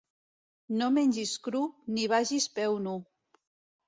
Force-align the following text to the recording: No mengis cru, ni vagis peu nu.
No 0.77 0.85
mengis 0.95 1.33
cru, 1.47 1.61
ni 1.97 2.05
vagis 2.13 2.47
peu 2.57 2.81
nu. 2.87 2.95